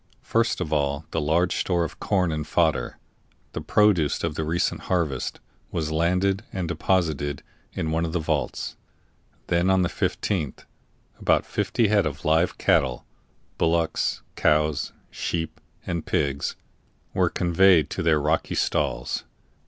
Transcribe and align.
First 0.23 0.59
of 0.61 0.73
all, 0.73 1.05
the 1.11 1.21
large 1.21 1.55
store 1.57 1.83
of 1.83 1.99
corn 1.99 2.31
and 2.31 2.47
fodder, 2.47 2.97
the 3.51 3.61
produce 3.61 4.23
of 4.23 4.33
the 4.33 4.43
recent 4.43 4.81
harvest, 4.89 5.39
was 5.71 5.91
landed 5.91 6.43
and 6.51 6.67
deposited 6.67 7.43
in 7.73 7.91
one 7.91 8.03
of 8.03 8.11
the 8.11 8.17
vaults; 8.19 8.77
then, 9.45 9.69
on 9.69 9.83
the 9.83 9.89
15th, 9.89 10.65
about 11.19 11.45
fifty 11.45 11.89
head 11.89 12.07
of 12.07 12.25
live 12.25 12.57
cattle 12.57 13.05
bullocks, 13.59 14.23
cows, 14.35 14.91
sheep, 15.11 15.61
and 15.85 16.07
pigs 16.07 16.55
were 17.13 17.29
conveyed 17.29 17.91
to 17.91 18.01
their 18.01 18.19
rocky 18.19 18.55
stalls. 18.55 19.23